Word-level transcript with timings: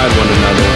beside 0.00 0.18
one 0.18 0.28
another, 0.28 0.69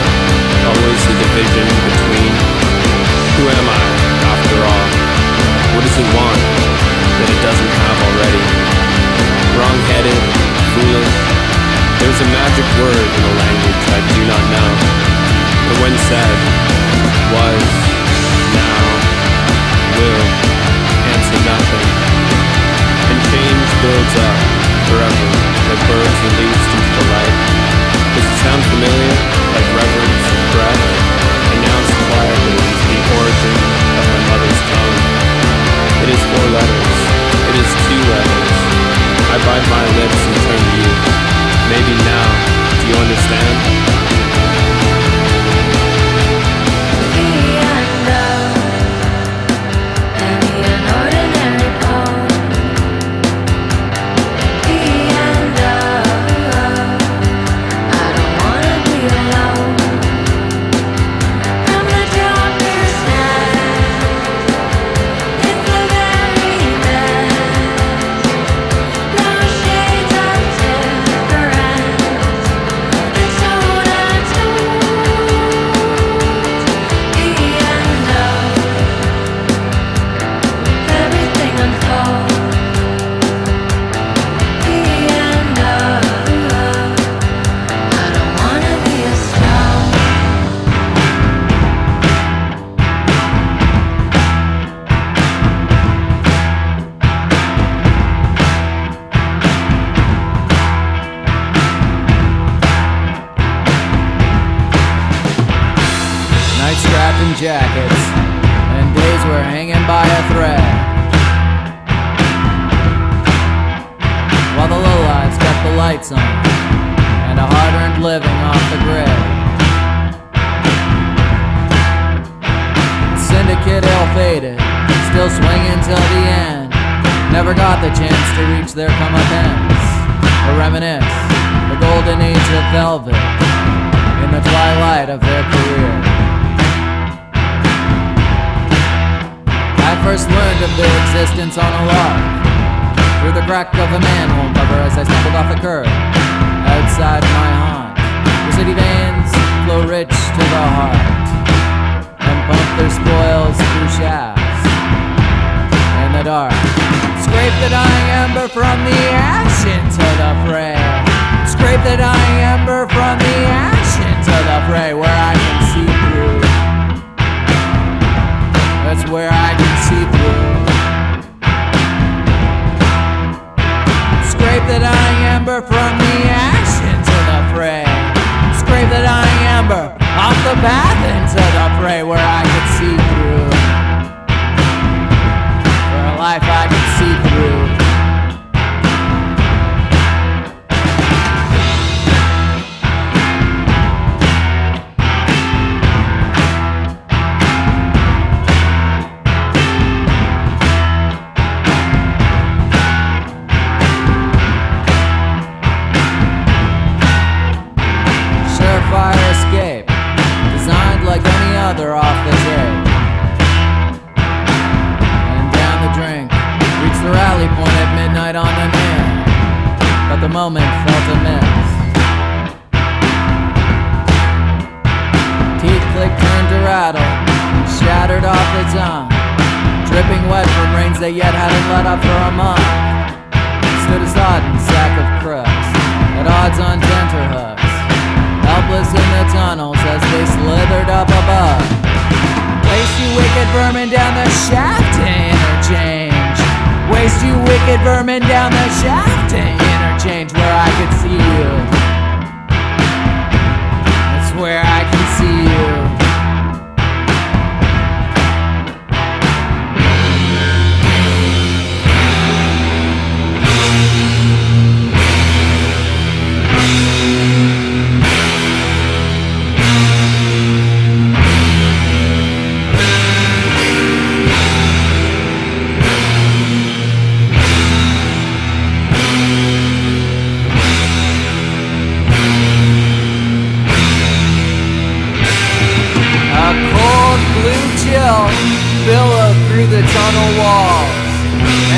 through 289.55 289.71
the 289.71 289.87
tunnel 289.87 290.31
walls. 290.43 291.15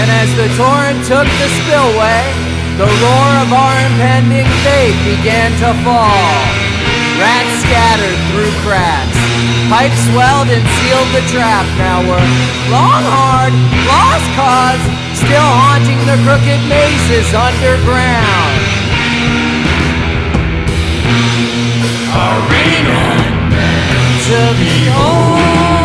And 0.01 0.09
as 0.09 0.33
the 0.33 0.49
torrent 0.57 0.97
took 1.05 1.29
the 1.29 1.49
spillway, 1.61 2.25
the 2.81 2.89
roar 2.89 3.31
of 3.45 3.53
our 3.53 3.77
impending 3.85 4.49
fate 4.65 4.97
began 5.05 5.53
to 5.61 5.77
fall. 5.85 6.33
Rats 7.21 7.53
scattered 7.61 8.21
through 8.33 8.49
cracks. 8.65 9.21
Pipes 9.69 10.01
swelled 10.09 10.49
and 10.49 10.65
sealed 10.81 11.11
the 11.13 11.25
trap. 11.29 11.69
Now 11.77 12.01
we're 12.01 12.31
long 12.73 13.05
hard, 13.13 13.53
lost 13.85 14.29
cause, 14.33 14.81
still 15.13 15.51
haunting 15.61 16.01
the 16.09 16.17
crooked 16.25 16.61
mazes 16.73 17.29
underground. 17.37 18.57
Arena 22.25 23.05
to 24.25 24.41
the 24.65 24.77
old. 24.97 25.76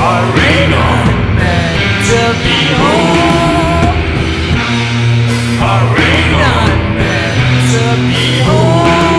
Arena 0.00 0.84
meant 1.36 2.06
to 2.08 2.22
be 2.42 2.58
home. 2.80 3.96
Arena 5.60 6.52
meant 6.96 7.70
to 7.72 7.84
be 8.08 8.40
home. 8.48 9.09